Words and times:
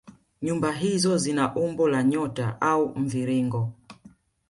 Nyumba 0.41 0.71
hizo 0.71 1.17
zina 1.17 1.55
umbo 1.55 1.87
la 1.89 2.03
nyota 2.03 2.61
au 2.61 2.95
mviringo 2.99 3.69